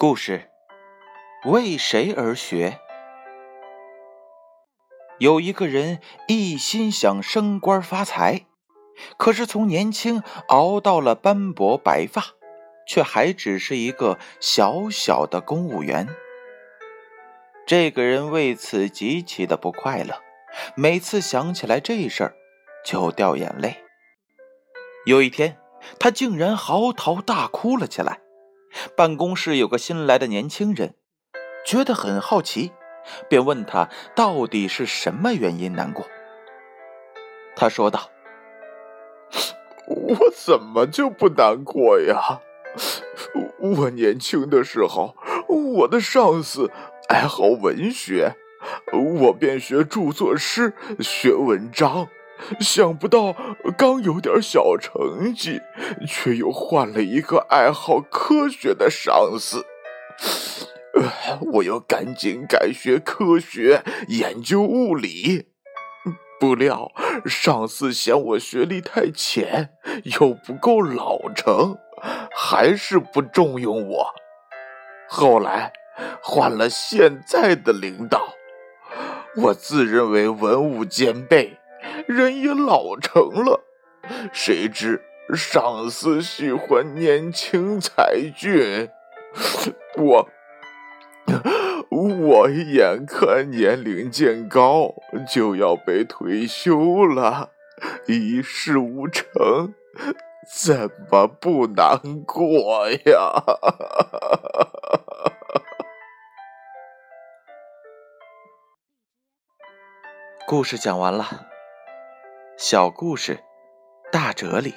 [0.00, 0.48] 故事
[1.44, 2.78] 为谁而学？
[5.18, 5.98] 有一个人
[6.28, 8.46] 一心想升官发财，
[9.16, 12.26] 可是从年轻熬到了斑驳白发，
[12.86, 16.06] 却还只是一个小小的公务员。
[17.66, 20.22] 这个人为此极其的不快乐，
[20.76, 22.36] 每次想起来这事儿
[22.84, 23.82] 就掉眼泪。
[25.06, 25.58] 有一天，
[25.98, 28.20] 他竟然嚎啕大哭了起来。
[28.96, 30.94] 办公室有个新来的年轻人，
[31.64, 32.72] 觉得很好奇，
[33.28, 36.06] 便问他到底是什么原因难过。
[37.56, 38.10] 他说道
[39.88, 42.40] ：“我怎么就不难过呀？
[43.58, 45.16] 我年轻的时候，
[45.48, 46.70] 我的上司
[47.08, 48.36] 爱好文学，
[49.20, 52.08] 我便学著作诗，学文章。”
[52.60, 53.34] 想不到
[53.76, 55.60] 刚有点小成绩，
[56.06, 59.64] 却又换了一个爱好科学的上司。
[61.52, 65.48] 我要赶紧改学科学，研究物理。
[66.40, 66.92] 不料
[67.26, 69.70] 上司嫌我学历太浅，
[70.18, 71.76] 又不够老成，
[72.32, 74.14] 还是不重用我。
[75.08, 75.72] 后来
[76.22, 78.34] 换了现在的领导，
[79.36, 81.57] 我自认为文武兼备。
[82.06, 83.60] 人也老成了，
[84.32, 85.02] 谁知
[85.34, 88.88] 上司喜欢年轻才俊，
[89.96, 90.28] 我
[91.90, 94.94] 我眼看年龄渐高，
[95.30, 97.50] 就要被退休了，
[98.06, 99.74] 一事无成，
[100.50, 103.44] 怎么不难过呀？
[110.46, 111.26] 故事讲完了。
[112.60, 113.38] 小故事，
[114.10, 114.74] 大哲理。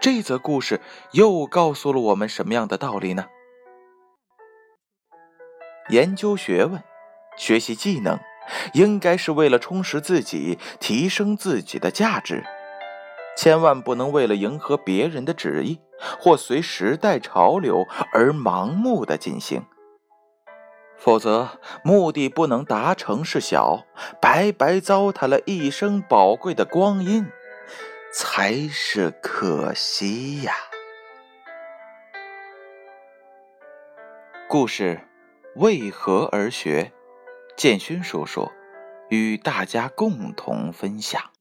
[0.00, 0.80] 这则故事
[1.12, 3.26] 又告诉了我们什么样的道理呢？
[5.90, 6.82] 研究学问、
[7.36, 8.18] 学习技能，
[8.72, 12.42] 应该是为了充实自己、提升自己的价值，
[13.36, 15.78] 千万不能为了迎合别人的旨意
[16.18, 19.66] 或随时代潮流而盲目的进行。
[20.96, 23.84] 否则，目的不能达成是小，
[24.20, 27.26] 白白糟蹋了一生宝贵的光阴，
[28.12, 30.54] 才是可惜呀。
[34.48, 35.06] 故事
[35.56, 36.92] 为何而学？
[37.56, 38.50] 建勋叔叔
[39.10, 41.33] 与大家共同分享。